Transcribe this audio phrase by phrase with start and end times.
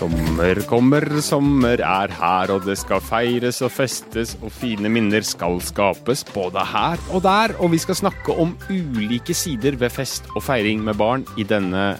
[0.00, 5.58] Sommer kommer, sommer er her, og det skal feires og festes, og fine minner skal
[5.60, 7.52] skapes både her og der.
[7.60, 11.98] Og vi skal snakke om ulike sider ved fest og feiring med barn i denne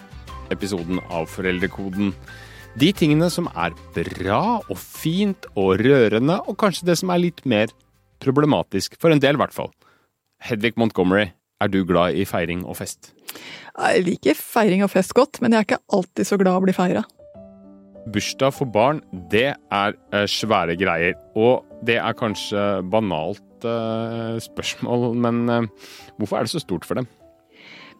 [0.48, 2.14] episoden av Foreldrekoden.
[2.80, 7.44] De tingene som er bra og fint og rørende, og kanskje det som er litt
[7.44, 7.68] mer
[8.24, 9.74] problematisk, for en del i hvert fall.
[10.48, 13.12] Hedvig Montgomery, er du glad i feiring og fest?
[13.76, 16.80] Jeg liker feiring og fest godt, men jeg er ikke alltid så glad å bli
[16.80, 17.04] feira.
[18.08, 21.16] Bursdag for barn, det er eh, svære greier.
[21.36, 27.00] Og det er kanskje banalt uh, spørsmål, men uh, hvorfor er det så stort for
[27.00, 27.08] dem?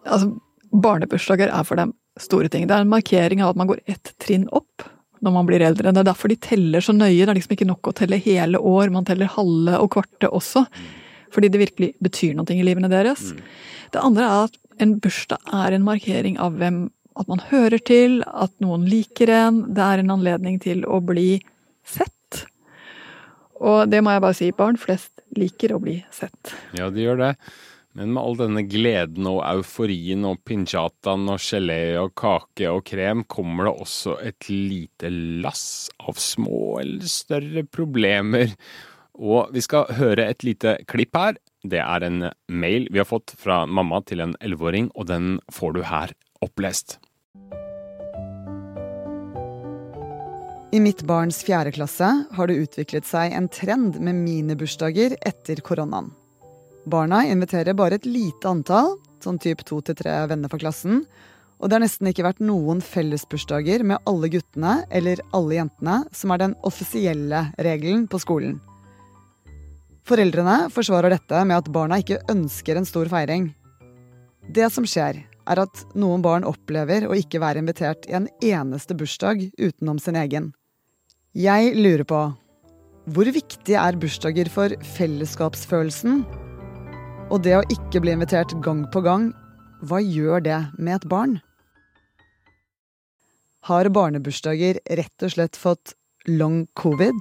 [0.07, 0.33] Altså,
[0.73, 2.67] barnebursdager er for dem store ting.
[2.69, 4.87] Det er en markering av at man går ett trinn opp
[5.21, 5.93] når man blir eldre.
[5.93, 7.21] Det er derfor de teller så nøye.
[7.21, 10.65] Det er liksom ikke nok å telle hele år, man teller halve og kvarte også.
[11.31, 13.31] Fordi det virkelig betyr noe i livene deres.
[13.35, 13.43] Mm.
[13.95, 16.87] Det andre er at en bursdag er en markering av hvem
[17.21, 19.65] at man hører til, at noen liker en.
[19.77, 21.35] Det er en anledning til å bli
[21.87, 22.45] sett.
[23.61, 26.55] Og det må jeg bare si, barn flest liker å bli sett.
[26.79, 27.35] Ja, de gjør det.
[27.99, 33.25] Men med all denne gleden og euforien og pinjataen og gelé og kake og krem,
[33.27, 35.11] kommer det også et lite
[35.43, 38.55] lass av små eller større problemer.
[39.19, 41.37] Og vi skal høre et lite klipp her.
[41.67, 45.77] Det er en mail vi har fått fra mamma til en elleveåring, og den får
[45.77, 47.01] du her opplest.
[50.73, 56.13] I mitt barns fjerde klasse har det utviklet seg en trend med minibursdager etter koronaen.
[56.87, 61.03] Barna inviterer bare et lite antall, sånn typ to til tre venner for klassen,
[61.59, 66.31] og det har nesten ikke vært noen fellesbursdager med alle guttene eller alle jentene, som
[66.31, 68.61] er den offisielle regelen på skolen.
[70.07, 73.51] Foreldrene forsvarer dette med at barna ikke ønsker en stor feiring.
[74.47, 75.19] Det som skjer,
[75.51, 80.19] er at noen barn opplever å ikke være invitert i en eneste bursdag utenom sin
[80.21, 80.53] egen.
[81.31, 82.21] Jeg lurer på
[83.15, 86.25] hvor viktig er bursdager for fellesskapsfølelsen?
[87.31, 89.29] Og det å ikke bli invitert gang på gang,
[89.87, 91.37] hva gjør det med et barn?
[93.71, 95.95] Har barnebursdager rett og slett fått
[96.27, 97.15] long covid?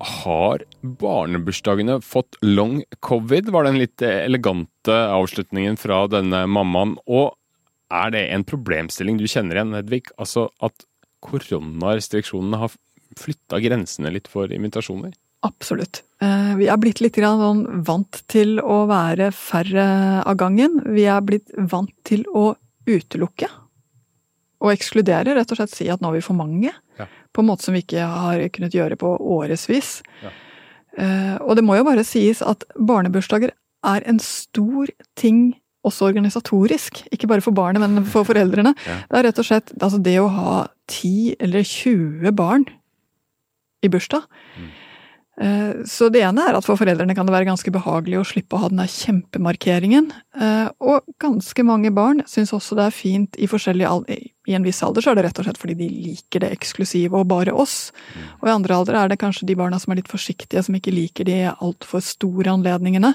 [0.00, 6.96] Har barnebursdagene fått long covid, var den litt elegante avslutningen fra denne mammaen.
[7.04, 7.36] Og
[7.90, 10.04] er det en problemstilling du kjenner igjen, Hedvig?
[10.20, 10.86] Altså at
[11.24, 12.76] koronarestriksjonene har
[13.18, 15.12] flytta grensene litt for invitasjoner?
[15.46, 16.02] Absolutt.
[16.22, 19.86] Eh, vi er blitt litt sånn vant til å være færre
[20.20, 20.82] av gangen.
[20.92, 22.52] Vi er blitt vant til å
[22.88, 23.48] utelukke.
[24.60, 26.74] Og ekskludere, rett og slett si at nå er vi for mange.
[27.00, 30.00] Ja på en måte som vi ikke har kunnet gjøre på årevis.
[30.24, 30.32] Ja.
[30.98, 33.54] Uh, og det må jo bare sies at barnebursdager
[33.86, 35.54] er en stor ting
[35.86, 37.04] også organisatorisk.
[37.14, 38.74] Ikke bare for barnet, men for foreldrene.
[38.86, 38.98] Ja.
[39.08, 40.54] Det er rett og slett altså det å ha
[40.90, 42.68] 10 eller 20 barn
[43.80, 44.26] i bursdag.
[44.60, 44.70] Mm.
[45.88, 48.60] Så det ene er at for foreldrene kan det være ganske behagelig å slippe å
[48.60, 50.10] ha den der kjempemarkeringen.
[50.36, 55.00] Eh, og ganske mange barn syns også det er fint i I en viss alder
[55.00, 57.90] så er det rett og slett fordi de liker det eksklusive og bare oss.
[58.42, 60.92] Og i andre alder er det kanskje de barna som er litt forsiktige, som ikke
[60.92, 63.14] liker de altfor store anledningene.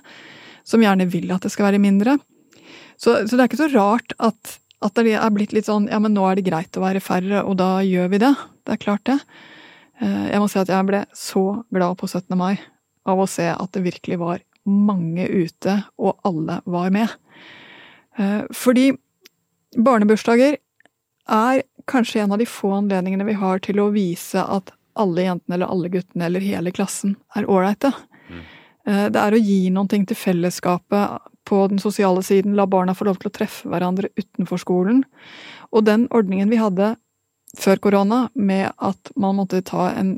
[0.65, 2.17] Som gjerne vil at det skal være mindre.
[2.97, 5.99] Så, så det er ikke så rart at, at det er blitt litt sånn ja,
[6.01, 8.33] men nå er det greit å være færre, og da gjør vi det.
[8.65, 9.19] Det er klart, det.
[10.01, 12.35] Eh, jeg må si at jeg ble så glad på 17.
[12.39, 12.55] mai
[13.05, 17.11] av å se at det virkelig var mange ute, og alle var med.
[18.17, 18.89] Eh, fordi
[19.75, 20.57] barnebursdager
[21.25, 25.57] er kanskje en av de få anledningene vi har til å vise at alle jentene
[25.57, 27.91] eller alle guttene eller hele klassen er ålreite.
[28.29, 28.43] Mm.
[28.87, 33.07] Eh, det er å gi noe til fellesskapet på den sosiale siden, la barna få
[33.07, 35.03] lov til å treffe hverandre utenfor skolen.
[35.71, 36.95] Og den ordningen vi hadde
[37.55, 40.17] før korona med at man måtte ta en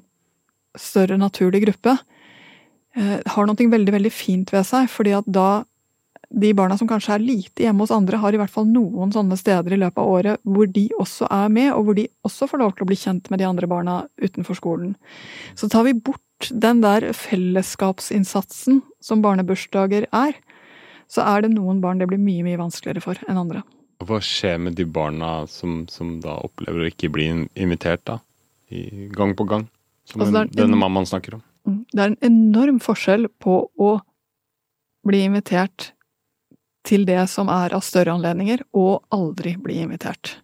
[0.78, 1.98] større naturlig gruppe,
[2.96, 4.90] eh, har noe veldig, veldig fint ved seg.
[4.90, 5.66] fordi at da
[6.30, 9.38] de barna som kanskje er lite hjemme hos andre, har i hvert fall noen sånne
[9.40, 12.62] steder i løpet av året hvor de også er med, og hvor de også får
[12.62, 14.96] lov til å bli kjent med de andre barna utenfor skolen.
[15.56, 20.36] Så tar vi bort den der fellesskapsinnsatsen som barnebursdager er,
[21.12, 23.64] så er det noen barn det blir mye, mye vanskeligere for enn andre.
[24.06, 28.20] Hva skjer med de barna som, som da opplever å ikke bli invitert, da?
[28.70, 29.66] I, gang på gang?
[30.08, 31.46] Som altså, en, denne mammaen snakker om.
[31.68, 33.92] Mm, det er en enorm forskjell på å
[35.08, 35.92] bli invitert
[36.88, 40.38] til det som er av større anledninger, og aldri bli invitert.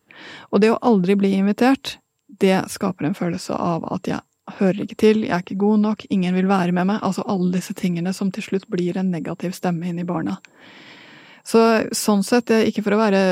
[0.52, 4.24] Og det å aldri bli invitert, det skaper en følelse av at jeg
[4.60, 7.02] hører ikke til, jeg er ikke god nok, ingen vil være med meg.
[7.04, 10.40] Altså alle disse tingene som til slutt blir en negativ stemme inn i barna.
[11.48, 11.60] Så
[11.96, 13.24] sånn sett, er ikke for å være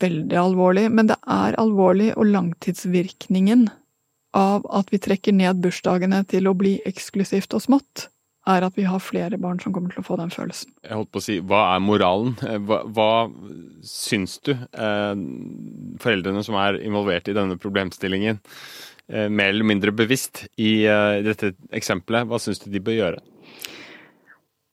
[0.00, 3.68] veldig alvorlig, men det er alvorlig, og langtidsvirkningen
[4.34, 8.08] av at vi trekker ned bursdagene til å bli eksklusivt og smått,
[8.50, 10.72] er at vi har flere barn som kommer til å få den følelsen.
[10.84, 12.34] Jeg holdt på å si, Hva er moralen?
[12.44, 13.10] Eh, hva, hva
[13.88, 15.14] syns du eh,
[16.02, 21.52] foreldrene som er involvert i denne problemstillingen, eh, mer eller mindre bevisst i eh, dette
[21.76, 23.22] eksempelet, hva syns du de bør gjøre?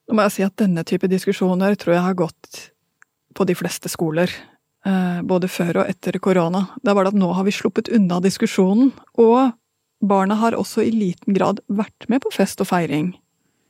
[0.07, 2.61] Nå må jeg si at denne type diskusjoner tror jeg har gått
[3.35, 4.31] på de fleste skoler.
[4.81, 6.65] Eh, både før og etter korona.
[6.81, 8.89] Det er bare at nå har vi sluppet unna diskusjonen,
[9.21, 9.53] og
[10.01, 13.11] barna har også i liten grad vært med på fest og feiring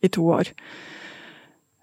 [0.02, 0.54] i to år.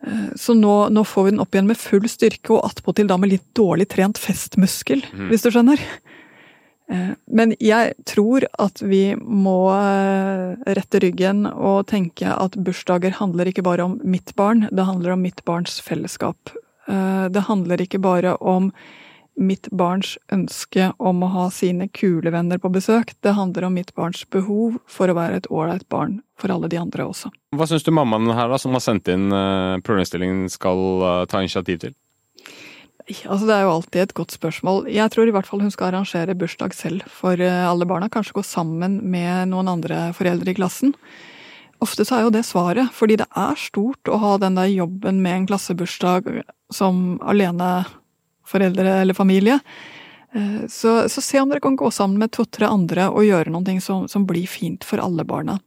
[0.07, 3.19] Eh, så nå, nå får vi den opp igjen med full styrke, og attpåtil da
[3.21, 5.29] med litt dårlig trent festmuskel, mm.
[5.29, 5.85] hvis du skjønner.
[6.90, 9.58] Eh, men jeg tror at vi må
[10.79, 15.26] rette ryggen og tenke at bursdager handler ikke bare om mitt barn, det handler om
[15.26, 16.56] mitt barns fellesskap.
[16.88, 18.70] Det handler ikke bare om
[19.37, 23.12] mitt barns ønske om å ha sine kule venner på besøk.
[23.20, 26.81] Det handler om mitt barns behov for å være et ålreit barn for alle de
[26.81, 27.29] andre også.
[27.52, 29.29] Hva syns du mammaen her da, som har sendt inn
[29.84, 31.99] problemstillingen skal ta initiativ til?
[33.08, 34.88] Altså, det er jo alltid et godt spørsmål.
[34.93, 38.10] Jeg tror i hvert fall hun skal arrangere bursdag selv for uh, alle barna.
[38.12, 40.93] Kanskje gå sammen med noen andre foreldre i klassen.
[41.84, 45.22] Ofte så er jo det svaret, fordi det er stort å ha den der jobben
[45.22, 46.26] med en klassebursdag
[46.75, 47.87] som alene
[48.49, 49.60] foreldre eller familie.
[50.32, 53.78] Eh, så, så, se om dere kan gå sammen med to-tre andre og gjøre noe
[53.84, 55.58] som, som, blir fint for alle barna.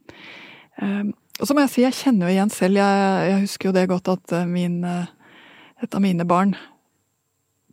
[0.78, 1.08] Eh,
[1.40, 3.88] og så må jeg si, jeg kjenner jo igjen selv, jeg, jeg husker jo det
[3.90, 6.54] godt at eh, min, et av mine barn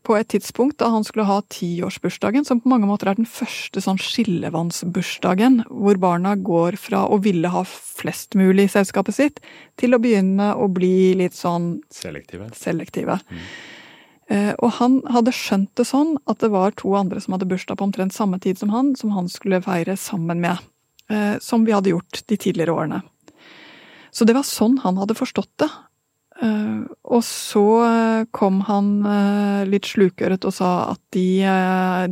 [0.03, 3.81] på et tidspunkt da han skulle ha tiårsbursdagen, som på mange måter er den første
[3.83, 9.43] sånn skillevannsbursdagen, hvor barna går fra å ville ha flest mulig i selskapet sitt,
[9.79, 12.49] til å begynne å bli litt sånn Selektive.
[12.55, 13.19] selektive.
[13.29, 13.43] Mm.
[14.29, 17.79] Eh, og han hadde skjønt det sånn at det var to andre som hadde bursdag
[17.79, 20.61] på omtrent samme tid som han, som han skulle feire sammen med.
[21.09, 23.01] Eh, som vi hadde gjort de tidligere årene.
[24.11, 25.69] Så det var sånn han hadde forstått det.
[26.39, 26.77] Eh,
[27.15, 27.65] og så
[28.31, 28.91] kom han
[29.67, 31.41] litt slukøret og sa at de,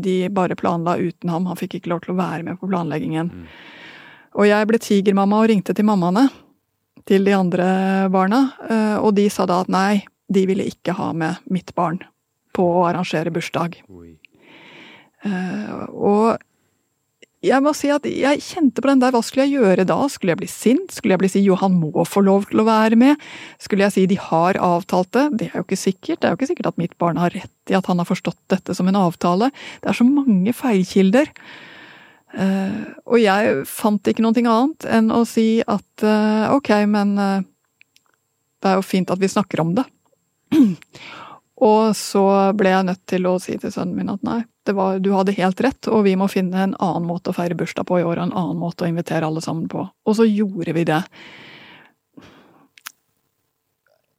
[0.04, 1.48] de, bare planla uten ham.
[1.48, 3.32] Han fikk ikke lov til å være med på planleggingen.
[3.32, 3.48] Mm.
[4.38, 6.28] Og jeg ble tigermamma og ringte til mammaene
[7.08, 7.68] til de andre
[8.12, 8.42] barna,
[9.00, 12.02] og de sa da at nei, de ville ikke ha med mitt barn
[12.58, 13.78] på å arrangere bursdag.
[15.26, 16.47] Uh, og
[17.46, 19.98] jeg må si at jeg kjente på den der, hva skulle jeg gjøre da?
[20.10, 20.94] Skulle jeg bli sint?
[20.96, 23.22] Skulle jeg bli si jo, han må få lov til å være med?
[23.62, 25.26] Skulle jeg si de har avtalt det?
[25.38, 26.20] Det er jo ikke sikkert.
[26.20, 28.40] Det er jo ikke sikkert at mitt barn har rett i at han har forstått
[28.50, 29.52] dette som en avtale.
[29.84, 31.30] Det er så mange feilkilder.
[32.38, 37.16] Uh, og jeg fant ikke noe annet enn å si at uh, ok, men
[38.58, 39.86] det er jo fint at vi snakker om det.
[41.58, 42.24] Og så
[42.58, 45.62] ble jeg nødt til å si til sønnen min at nei, var, du hadde helt
[45.64, 48.28] rett, og vi må finne en annen måte å feire bursdag på i år, og
[48.28, 49.86] en annen måte å invitere alle sammen på.
[49.88, 51.00] Og så gjorde vi det.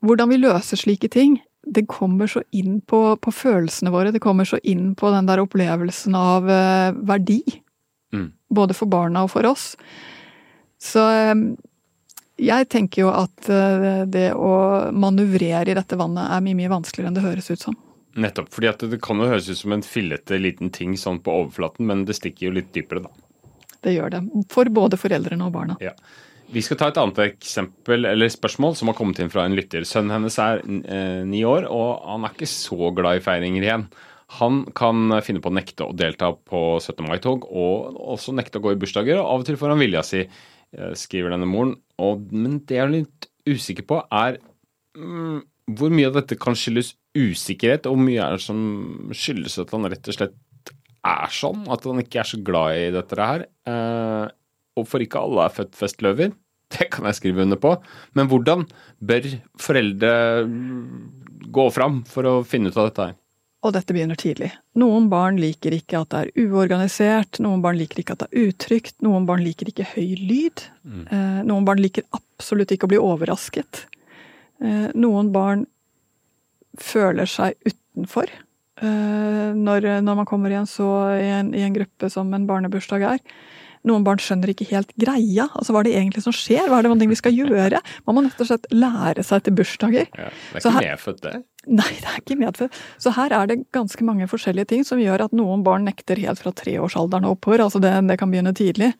[0.02, 1.37] Hvordan vi løser slike ting,
[1.69, 5.43] det kommer så inn på, på følelsene våre, det kommer så inn på den der
[5.43, 7.43] opplevelsen av eh, verdi.
[8.14, 8.31] Mm.
[8.55, 9.73] Både for barna og for oss.
[10.81, 11.35] Så eh,
[12.38, 14.52] jeg tenker jo at eh, det å
[14.94, 17.78] manøvrere i dette vannet er mye, mye vanskeligere enn det høres ut som.
[18.18, 18.49] Nettopp.
[18.54, 22.07] fordi det kan jo høres ut som en fillete liten ting sånn på overflaten, men
[22.09, 23.12] det stikker jo litt dypere, da.
[23.85, 24.23] Det gjør det.
[24.50, 25.76] For både foreldrene og barna.
[25.83, 25.95] Ja.
[26.49, 29.85] Vi skal ta et annet eksempel, eller spørsmål som har kommet inn fra en lytter.
[29.87, 33.85] Sønnen hennes er eh, ni år, og han er ikke så glad i feiringer igjen.
[34.38, 37.04] Han kan finne på å nekte å delta på 17.
[37.07, 40.02] mai-tog, og også nekte å gå i bursdager, og av og til får han vilja
[40.04, 40.25] si.
[40.99, 41.77] Skriver denne moren.
[42.03, 44.39] Og, men det jeg er litt usikker på, er
[44.99, 45.39] mm,
[45.79, 48.61] hvor mye av dette kan skyldes usikkerhet, og hvor mye er det som
[49.17, 50.37] skyldes at han rett og slett
[51.09, 53.47] er sånn, at han ikke er så glad i dette her.
[53.69, 54.27] Eh,
[54.79, 56.35] og for ikke alle er født festløver.
[56.75, 57.73] Det kan jeg skrive under på.
[58.19, 58.67] Men hvordan
[59.01, 59.29] bør
[59.63, 60.13] foreldre
[61.49, 63.17] gå fram for å finne ut av dette her?
[63.67, 64.53] Og dette begynner tidlig.
[64.79, 68.50] Noen barn liker ikke at det er uorganisert, noen barn liker ikke at det er
[68.53, 70.62] utrygt, noen barn liker ikke høy lyd.
[70.87, 71.00] Mm.
[71.11, 73.83] Eh, noen barn liker absolutt ikke å bli overrasket.
[74.62, 75.67] Eh, noen barn
[76.79, 80.87] føler seg utenfor eh, når, når, man kommer i en, så,
[81.19, 83.25] i, en, i en gruppe som en barnebursdag er.
[83.87, 85.49] Noen barn skjønner ikke helt greia.
[85.54, 86.66] Altså, Hva er det egentlig som skjer?
[86.68, 87.80] Hva er det noe vi skal gjøre?
[88.06, 90.08] Man må nett og slett lære seg til bursdager.
[90.18, 91.35] Ja, det er ikke her, medfødt, det?
[91.68, 92.78] Nei, det er ikke medfødt.
[92.99, 96.42] Så her er det ganske mange forskjellige ting som gjør at noen barn nekter helt
[96.42, 97.62] fra treårsalderen og oppover.
[97.66, 98.94] Altså det, det kan begynne tidlig.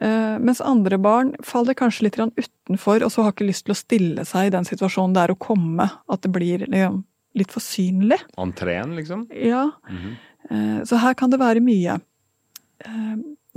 [0.00, 3.76] Uh, mens andre barn faller kanskje litt utenfor, og så har ikke lyst til å
[3.78, 5.90] stille seg i den situasjonen det er å komme.
[6.08, 7.02] At det blir liksom
[7.38, 8.18] litt for synlig.
[8.40, 9.26] Entreen, liksom?
[9.30, 9.68] Ja.
[9.88, 10.16] Mhm.
[10.50, 11.98] Eh, Så her kan det være mye.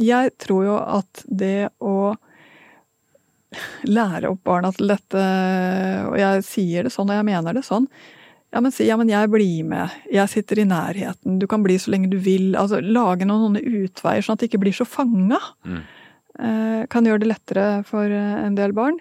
[0.01, 2.15] Jeg tror jo at det å
[3.85, 5.23] lære opp barna til dette,
[6.09, 7.85] og jeg sier det sånn og jeg mener det sånn,
[8.53, 11.79] ja, men si ja, men jeg blir med, jeg sitter i nærheten, du kan bli
[11.81, 12.51] så lenge du vil.
[12.59, 15.39] Altså lage noen utveier, sånn at de ikke blir så fanga.
[15.65, 15.79] Mm.
[16.37, 18.99] Eh, Kan gjøre det lettere for eh, en del barn.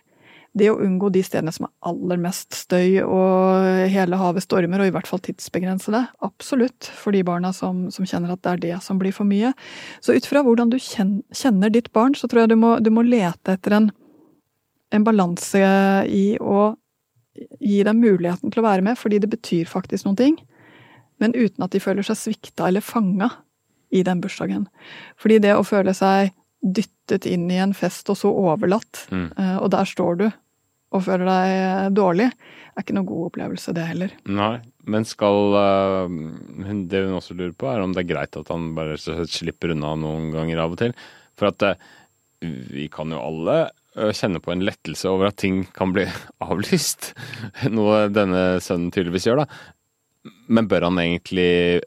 [0.55, 4.91] Det å unngå de stedene som er aller mest støy og hele havet stormer, og
[4.91, 6.03] i hvert fall tidsbegrensede.
[6.21, 6.91] Absolutt.
[6.93, 9.55] For de barna som, som kjenner at det er det som blir for mye.
[10.05, 13.05] Så ut fra hvordan du kjenner ditt barn, så tror jeg du må, du må
[13.07, 13.89] lete etter en,
[14.93, 15.63] en balanse
[16.13, 16.75] i å
[17.65, 20.37] gi dem muligheten til å være med, fordi det betyr faktisk noen ting.
[21.23, 23.31] Men uten at de føler seg svikta eller fanga
[23.93, 24.67] i den bursdagen.
[25.17, 29.33] Fordi det å føle seg dyttet inn i en fest og så overlatt, Mm.
[29.39, 30.27] eh, og der står du
[30.93, 32.29] og føler deg dårlig,
[32.73, 34.15] er ikke noe god opplevelse, det heller.
[34.29, 34.55] Nei,
[34.89, 36.15] men skal øh,
[36.89, 39.95] Det hun også lurer på, er om det er greit at han bare slipper unna
[40.01, 40.97] noen ganger av og til.
[41.39, 41.87] For at øh,
[42.73, 43.63] vi kan jo alle
[44.17, 46.07] kjenne på en lettelse over at ting kan bli
[46.47, 47.13] avlyst.
[47.77, 50.33] Noe denne sønnen tydeligvis gjør, da.
[50.49, 51.83] Men bør han egentlig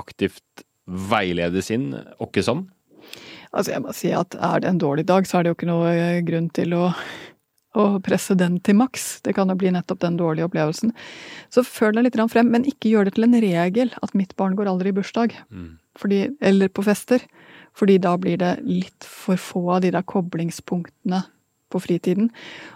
[0.00, 0.64] aktivt
[1.10, 1.92] veiledes inn,
[2.22, 2.64] åkke sånn?
[3.50, 5.70] Altså, jeg må si at er det en dårlig dag, så er det jo ikke
[5.70, 6.84] noe eh, grunn til å,
[7.78, 9.20] å presse den til maks.
[9.22, 10.94] Det kan jo bli nettopp den dårlige opplevelsen.
[11.52, 14.56] Så føl deg litt frem, men ikke gjør det til en regel at mitt barn
[14.58, 15.36] går aldri i bursdag.
[15.50, 15.76] Mm.
[15.98, 17.22] Fordi, eller på fester.
[17.78, 21.22] Fordi da blir det litt for få av de der koblingspunktene
[21.70, 22.32] på fritiden.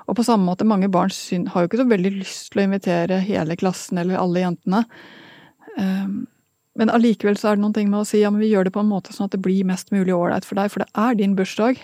[0.06, 2.68] Og på samme måte, mange barn syn, har jo ikke så veldig lyst til å
[2.68, 4.84] invitere hele klassen eller alle jentene.
[5.74, 6.24] Um,
[6.78, 8.74] men allikevel så er det noen ting med å si ja, men vi gjør det
[8.74, 11.18] på en måte sånn at det blir mest mulig ålreit for deg, for det er
[11.18, 11.82] din bursdag.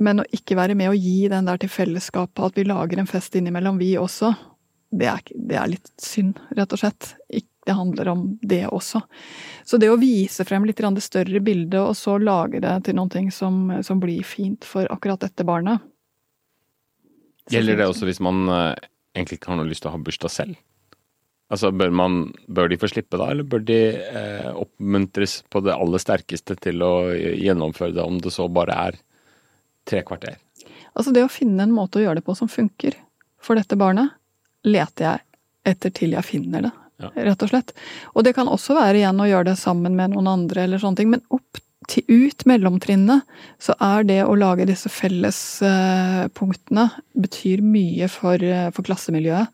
[0.00, 3.10] Men å ikke være med og gi den der til fellesskapet, at vi lager en
[3.10, 4.32] fest innimellom, vi også,
[4.92, 7.14] det er, det er litt synd, rett og slett.
[7.62, 9.00] Det handler om det også.
[9.64, 13.30] Så det å vise frem litt det større bildet, og så lage det til ting
[13.30, 15.84] som, som blir fint for akkurat dette barnet.
[17.50, 18.74] Gjelder det også hvis man øh,
[19.14, 20.58] egentlig ikke har noe lyst til å ha bursdag selv?
[21.52, 25.74] Altså, bør, man, bør de få slippe da, eller bør de eh, oppmuntres på det
[25.74, 29.00] aller sterkeste til å gjennomføre det, om det så bare er
[29.88, 30.36] tre kvarter?
[30.92, 32.96] Altså det å finne en måte å gjøre det på som funker
[33.42, 34.12] for dette barnet,
[34.64, 35.24] leter jeg
[35.72, 36.72] etter til jeg finner det,
[37.02, 37.08] Ja.
[37.16, 37.72] rett og slett.
[38.14, 40.96] Og det kan også være igjen å gjøre det sammen med noen andre eller sånne
[40.96, 41.58] ting, men opp
[41.88, 43.22] til ut mellomtrinnet
[43.58, 49.48] så er det å lage disse fellespunktene betyr mye for, eh, for klassemiljøet.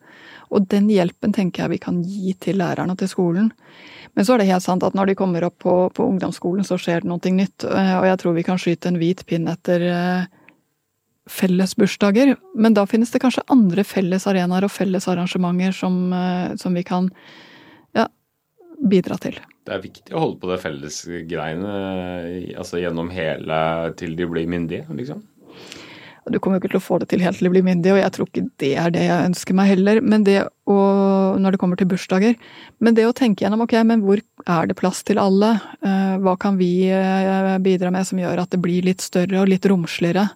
[0.51, 3.53] Og den hjelpen tenker jeg vi kan gi til lærerne og til skolen.
[4.19, 6.75] Men så er det helt sant at når de kommer opp på, på ungdomsskolen, så
[6.75, 7.63] skjer det noe nytt.
[7.63, 10.25] eh, Og jeg tror vi kan skyte en hvit pinn etter eh,
[11.31, 12.33] felles bursdager.
[12.59, 16.83] Men da finnes det kanskje andre felles arenaer og felles arrangementer som, eh, som vi
[16.89, 17.07] kan
[17.95, 18.09] ja,
[18.83, 19.39] bidra til.
[19.63, 21.79] Det er viktig å holde på det fellesgreiene
[22.59, 23.63] altså gjennom hele
[24.03, 25.23] til de blir myndige, liksom.
[26.33, 28.01] Du kommer jo ikke til å få det til helt til de blir myndig, og
[28.01, 30.01] jeg tror ikke det er det jeg ønsker meg heller.
[30.05, 30.79] Men det å,
[31.41, 32.37] når det kommer til bursdager,
[32.85, 35.55] men det å tenke gjennom ok, men hvor er det plass til alle?
[35.83, 39.51] Eh, Hva kan vi eh, bidra med som gjør at det blir litt større og
[39.53, 40.29] litt romsligere?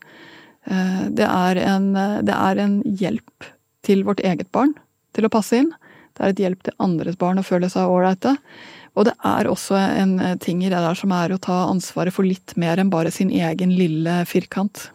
[0.66, 1.92] Eh, Det er en,
[2.24, 3.50] det er en hjelp
[3.86, 4.76] til vårt eget barn
[5.12, 5.72] til å passe inn.
[6.12, 8.36] Det er et hjelp til andres barn å føle seg ålreite.
[8.92, 12.28] Og det er også en ting i det der som er å ta ansvaret for
[12.28, 14.90] litt mer enn bare sin egen lille firkant.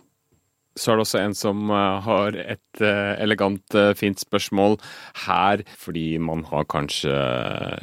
[0.77, 4.77] Så er det også en som eh, har et eh, elegant, eh, fint spørsmål
[5.25, 7.13] her, fordi man har kanskje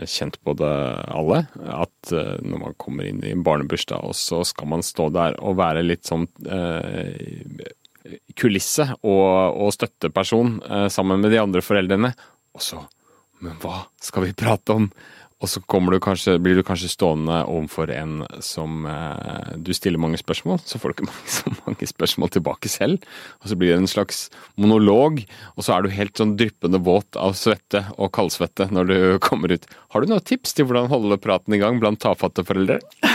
[0.09, 0.75] kjent på det
[1.11, 2.13] alle, at
[2.45, 5.85] når man kommer inn i en barnebursdag, og så skal man stå der og være
[5.87, 7.65] litt sånn eh,
[8.39, 12.13] kulisse og, og støtteperson eh, sammen med de andre foreldrene.
[12.55, 12.85] Og så
[13.45, 14.89] Men hva skal vi prate om?
[15.43, 20.17] Og så du kanskje, blir du kanskje stående overfor en som eh, du stiller mange
[20.17, 23.03] spørsmål, så får du ikke mange, så mange spørsmål tilbake selv.
[23.43, 25.25] Og så blir det en slags monolog,
[25.57, 29.53] og så er du helt sånn dryppende våt av svette og kaldsvette når du kommer
[29.53, 29.67] ut.
[29.93, 32.81] Har du noen tips til hvordan holde praten i gang blant tafatte foreldre?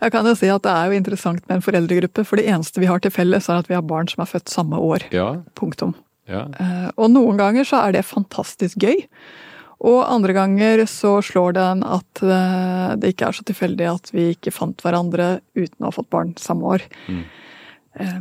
[0.00, 2.80] Jeg kan jo si at det er jo interessant med en foreldregruppe, for det eneste
[2.80, 5.04] vi har til felles, er at vi har barn som er født samme år.
[5.12, 5.92] Ja, Punktum.
[6.30, 6.46] ja.
[6.56, 9.02] Eh, Og noen ganger så er det fantastisk gøy.
[9.80, 14.30] Og andre ganger så slår den at eh, det ikke er så tilfeldig at vi
[14.34, 16.84] ikke fant hverandre uten å ha fått barn samme år.
[17.08, 17.22] Mm.
[17.96, 18.18] Eh,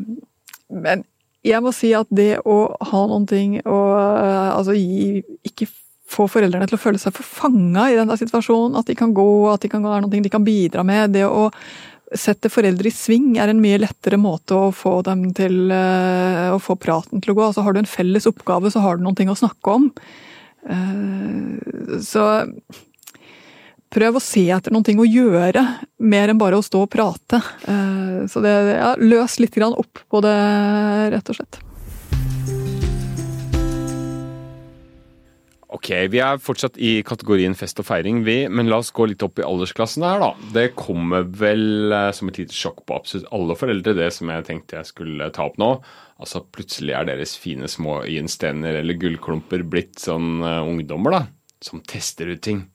[0.70, 1.04] Men
[1.44, 2.62] jeg må si at det å
[2.92, 5.68] ha noen ting og eh, altså gi Ikke
[6.10, 8.80] få foreldrene til å føle seg for fanga i den der situasjonen.
[8.80, 11.12] At de kan gå, at de kan være noe de kan bidra med.
[11.14, 11.52] Det å
[12.18, 16.80] sette foreldre i sving er en mye lettere måte å få dem til å få
[16.82, 17.44] praten til å gå.
[17.46, 19.92] Altså Har du en felles oppgave, så har du noen ting å snakke om.
[22.06, 22.26] Så
[23.90, 25.64] prøv å se etter noen ting å gjøre,
[25.98, 27.42] mer enn bare å stå og prate.
[28.30, 30.38] Så det, ja, løs litt opp på det,
[31.16, 31.62] rett og slett.
[35.70, 39.22] Ok, vi er fortsatt i kategorien fest og feiring, vi, men la oss gå litt
[39.22, 40.30] opp i aldersklassen her, da.
[40.56, 44.48] Det kommer vel eh, som et lite sjokk på absolutt alle foreldre, det som jeg
[44.48, 45.70] tenkte jeg skulle ta opp nå.
[46.18, 51.22] Altså plutselig er deres fine små øyenstener eller gullklumper blitt sånn uh, ungdommer, da.
[51.62, 52.66] Som tester ut ting.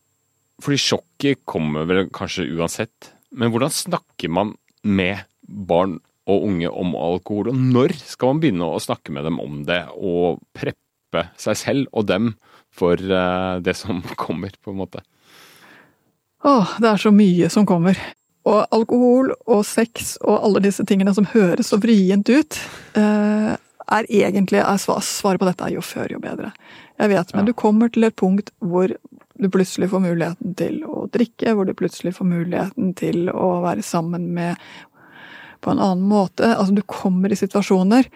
[0.62, 3.10] Fordi sjokket kommer vel kanskje uansett.
[3.34, 4.54] Men hvordan snakker man
[4.86, 5.98] med barn
[6.30, 9.82] og unge om alkohol, og når skal man begynne å snakke med dem om det
[9.98, 12.36] og preppe seg selv og dem
[12.74, 15.04] for uh, det som kommer, på en måte.
[16.44, 17.98] Åh, det er så mye som kommer.
[18.44, 22.58] Og alkohol og sex og alle disse tingene som høres så vrient ut,
[22.98, 23.54] uh,
[23.84, 26.52] er egentlig er Svaret på dette er jo før, jo bedre.
[27.00, 27.50] Jeg vet, men ja.
[27.50, 28.92] du kommer til et punkt hvor
[29.34, 33.82] du plutselig får muligheten til å drikke, hvor du plutselig får muligheten til å være
[33.82, 34.60] sammen med
[35.64, 36.52] på en annen måte.
[36.54, 38.08] Altså, du kommer i situasjoner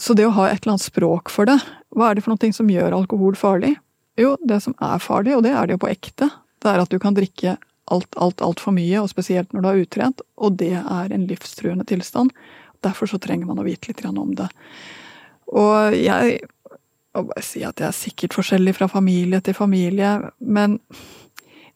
[0.00, 1.58] så det å ha et eller annet språk for det,
[1.94, 3.74] hva er det for noe som gjør alkohol farlig?
[4.18, 6.30] Jo, det som er farlig, og det er det jo på ekte,
[6.62, 7.56] det er at du kan drikke
[7.92, 11.86] alt, alt, altfor mye, og spesielt når du er utrent, og det er en livstruende
[11.88, 12.32] tilstand.
[12.84, 14.48] Derfor så trenger man å vite litt om det.
[15.52, 16.38] Og jeg
[17.14, 20.78] må bare si at jeg er sikkert forskjellig fra familie til familie, men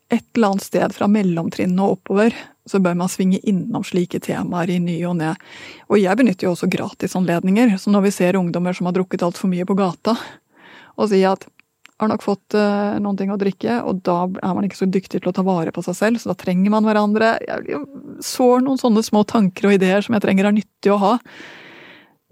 [0.09, 2.37] et eller annet sted fra mellomtrinnet og oppover,
[2.69, 5.35] så bør man svinge innom slike temaer i ny og ne.
[5.89, 9.53] Og jeg benytter jo også gratisanledninger, så når vi ser ungdommer som har drukket altfor
[9.53, 10.17] mye på gata,
[10.99, 11.47] og sier at
[11.99, 15.21] har nok fått uh, noen ting å drikke, og da er man ikke så dyktig
[15.21, 17.33] til å ta vare på seg selv, så da trenger man hverandre.
[17.43, 17.81] Jeg
[18.25, 21.17] sår noen sånne små tanker og ideer som jeg trenger er nyttig å ha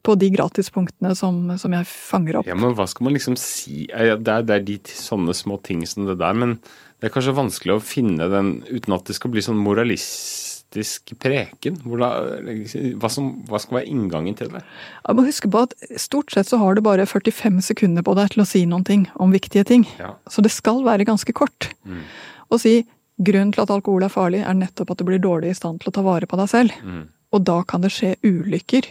[0.06, 2.47] på de gratispunktene som, som jeg fanger opp.
[2.47, 3.88] Ja, Men hva skal man liksom si?
[3.90, 6.60] Det er, det er de sånne små ting som det der, men
[6.97, 11.76] det er kanskje vanskelig å finne den uten at det skal bli sånn moralistisk preken?
[11.85, 14.63] Hva, som, hva, skal være inngangen til det?
[15.04, 18.32] Jeg må huske på at Stort sett så har du bare 45 sekunder på deg
[18.32, 19.85] til å si noen ting om viktige ting.
[20.00, 20.15] Ja.
[20.32, 21.69] Så det skal være ganske kort.
[21.85, 22.00] Mm.
[22.49, 22.78] Å si
[23.17, 25.93] grunnen til at alkohol er farlig, er nettopp at du blir dårlig i stand til
[25.93, 26.80] å ta vare på deg selv.
[26.80, 27.06] Mm.
[27.37, 28.89] Og da kan det skje ulykker,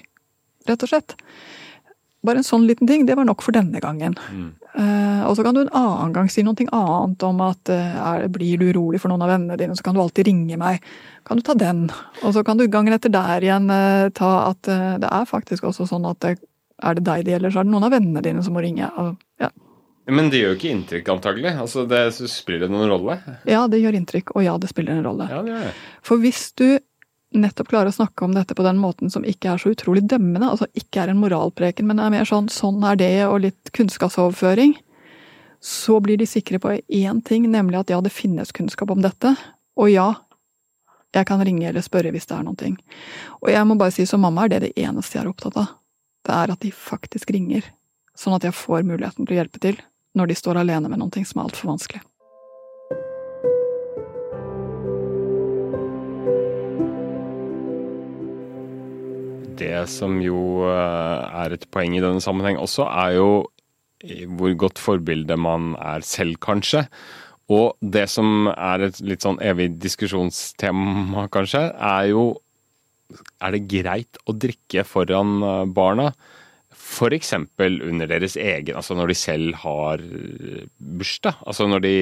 [0.69, 1.17] rett og slett.
[2.25, 4.15] Bare en sånn liten ting, det var nok for denne gangen.
[4.31, 4.47] Mm.
[4.75, 8.25] Uh, og så kan du en annen gang si noe annet om at uh, er,
[8.33, 10.83] blir du urolig for noen av vennene dine, så kan du alltid ringe meg.
[11.27, 11.85] Kan du ta den?
[12.23, 15.87] Og så kan du gangen etter der igjen uh, ta at det er faktisk også
[15.89, 16.33] sånn at
[16.83, 18.89] er det deg det gjelder, så er det noen av vennene dine som må ringe.
[18.99, 19.51] Og, ja.
[20.11, 21.53] Men det gjør jo ikke inntrykk, antagelig?
[21.63, 23.15] Altså, det, Spiller det noen rolle?
[23.49, 25.29] Ja, det gjør inntrykk, og ja, det spiller en rolle.
[25.31, 25.71] Ja, det gjør det.
[26.05, 26.67] For hvis du
[27.41, 30.47] nettopp klare å snakke om dette på den måten som ikke er så utrolig dømmende,
[30.47, 34.75] altså ikke er en moralpreken, men er mer sånn 'sånn er det', og litt kunnskapsoverføring,
[35.61, 39.35] så blir de sikre på én ting, nemlig at ja, det finnes kunnskap om dette,
[39.77, 40.13] og ja,
[41.15, 42.77] jeg kan ringe eller spørre hvis det er ting.
[43.41, 45.67] Og jeg må bare si som mamma er det det eneste jeg er opptatt av.
[46.25, 47.63] Det er at de faktisk ringer,
[48.17, 49.79] sånn at jeg får muligheten til å hjelpe til
[50.15, 52.01] når de står alene med noe som er altfor vanskelig.
[59.59, 63.29] Det som jo eh, er et poeng i denne sammenheng også, er jo
[64.37, 66.85] hvor godt forbilde man er selv, kanskje.
[67.49, 72.25] Og det som er et litt sånn evig diskusjonstema, kanskje, er jo
[73.39, 76.09] Er det greit å drikke foran eh, barna?
[76.73, 77.33] F.eks.
[77.57, 80.01] under deres egen, altså når de selv har
[80.77, 81.37] bursdag.
[81.45, 81.93] Altså når de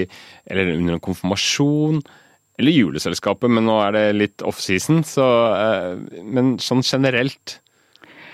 [0.48, 2.02] Eller under en konfirmasjon
[2.60, 5.02] eller juleselskapet, men nå er det litt offseason.
[5.08, 5.26] Så,
[5.58, 7.58] eh, men sånn generelt,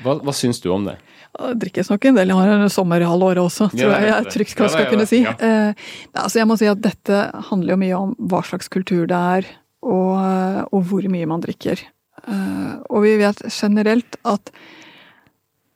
[0.04, 0.98] hva, hva syns du om det?
[1.40, 5.06] Drikkes nok en del Jeg i sommerhalvåret også, tror jeg jeg trygt skal, skal kunne
[5.08, 5.22] si.
[5.24, 5.86] Eh,
[6.18, 9.48] altså jeg må si at dette handler jo mye om hva slags kultur det er,
[9.86, 10.18] og,
[10.74, 11.86] og hvor mye man drikker.
[12.26, 14.52] Eh, og vi vet generelt at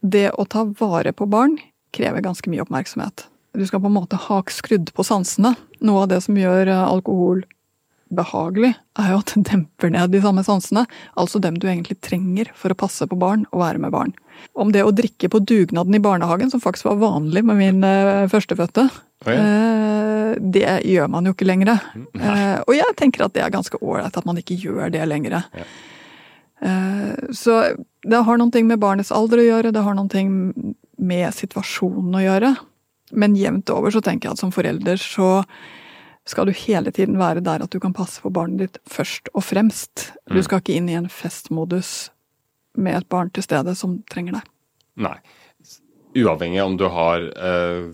[0.04, 1.56] det å ta vare på barn
[1.96, 3.30] krever ganske mye oppmerksomhet.
[3.54, 5.54] Du skal på en måte ha skrudd på sansene.
[5.86, 7.46] Noe av det som gjør alkohol
[8.18, 10.86] behagelig, er jo at det demper ned de samme sansene,
[11.20, 14.14] altså dem du egentlig trenger for å passe på barn og være med barn.
[14.58, 18.30] Om det å drikke på dugnaden i barnehagen, som faktisk var vanlig med min uh,
[18.32, 18.88] førstefødte,
[19.24, 20.36] ja.
[20.42, 21.78] det gjør man jo ikke lenger.
[22.18, 25.40] Uh, og jeg tenker at det er ganske ålreit at man ikke gjør det lenger.
[25.54, 25.68] Ja.
[27.36, 27.56] så
[28.08, 30.30] det har noen ting med barnets alder å gjøre, det har noen ting
[30.98, 32.54] med situasjonen å gjøre.
[33.14, 35.44] Men jevnt over så tenker jeg at som forelder så
[36.26, 39.44] skal du hele tiden være der at du kan passe for barnet ditt først og
[39.44, 40.12] fremst.
[40.30, 40.44] Du Mm.
[40.44, 42.10] skal ikke inn i en festmodus
[42.78, 44.44] med et barn til stede som trenger deg.
[44.98, 45.18] Nei.
[46.16, 47.90] Uavhengig om du har eh,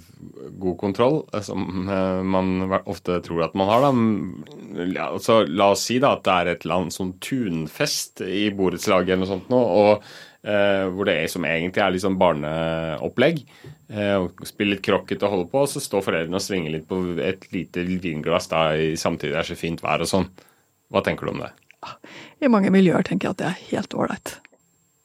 [0.60, 4.84] god kontroll, eh, som eh, man ofte tror at man har, da.
[4.92, 8.50] Ja, altså, la oss si da at det er et eller annet sånn tunfest i
[8.52, 10.04] borettslaget eller noe sånt nå, og
[10.42, 13.42] hvor det er som egentlig er litt sånn barneopplegg.
[13.90, 16.86] Eh, og Spille litt krokket og holde på, og så står foreldrene og svinger litt
[16.90, 20.30] på et lite vinglass da i samtidig det er så fint vær og sånn.
[20.94, 21.50] Hva tenker du om det?
[22.44, 24.36] I mange miljøer tenker jeg at det er helt ålreit.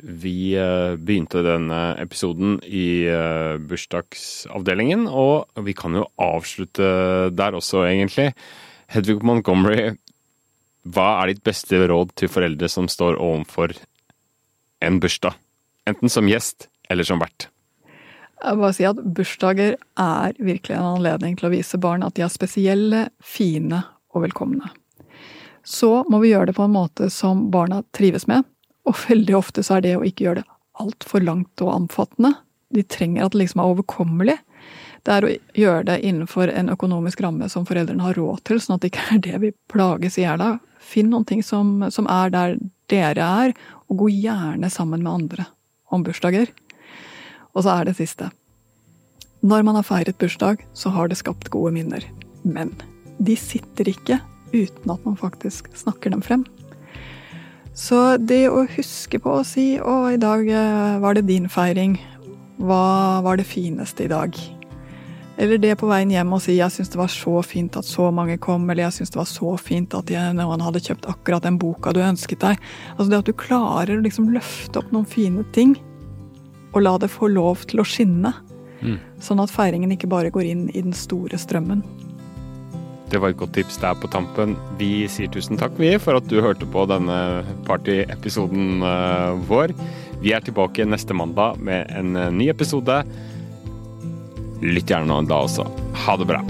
[0.04, 7.86] Vi eh, begynte denne episoden i eh, bursdagsavdelingen, og vi kan jo avslutte der også,
[7.88, 8.34] egentlig.
[8.92, 9.94] Hedvig Montgomery,
[10.84, 13.72] hva er ditt beste råd til foreldre som står overfor
[14.80, 15.34] en bursdag?
[15.88, 17.48] Enten som gjest eller som vert.
[18.44, 22.24] Jeg bare si at bursdager er virkelig en anledning til å vise barn at de
[22.24, 24.72] er spesielle, fine og velkomne.
[25.64, 28.44] Så må vi gjøre det på en måte som barna trives med,
[28.84, 30.50] og veldig ofte så er det å ikke gjøre det
[30.82, 32.34] altfor langt og omfattende.
[32.74, 34.36] De trenger at det liksom er overkommelig.
[35.04, 38.76] Det er å gjøre det innenfor en økonomisk ramme som foreldrene har råd til, sånn
[38.76, 40.60] at det ikke er det vi plages i hjel av.
[40.84, 42.56] Finn noen ting som, som er der
[42.92, 43.54] dere er,
[43.88, 45.46] og gå gjerne sammen med andre
[45.92, 46.50] om bursdager.
[47.54, 48.30] Og så er det siste.
[49.44, 52.04] Når man har feiret bursdag, så har det skapt gode minner.
[52.42, 52.72] Men
[53.20, 54.18] de sitter ikke
[54.54, 56.46] uten at man faktisk snakker dem frem.
[57.74, 61.98] Så det å huske på å si 'Å, i dag eh, var det din feiring'.
[62.62, 64.30] Hva var det fineste i dag?
[65.36, 68.10] Eller det på veien hjem å si 'Jeg syns det var så fint at så
[68.14, 71.42] mange kom', eller 'Jeg syns det var så fint at jeg, noen hadde kjøpt akkurat
[71.42, 72.58] den boka du ønsket deg'.
[72.98, 75.76] Altså det at du klarer å liksom løfte opp noen fine ting
[76.74, 78.32] og la det få lov til å skinne.
[78.82, 78.98] Mm.
[79.22, 81.82] Sånn at feiringen ikke bare går inn i den store strømmen.
[83.10, 84.56] Det var et godt tips der på tampen.
[84.78, 89.74] Vi sier tusen takk, vi, for at du hørte på denne partyepisoden eh, vår.
[90.24, 93.02] Vi er tilbake neste mandag med en eh, ny episode.
[94.64, 95.66] Lytt gjerne nå da også.
[96.06, 96.40] Ha det bra.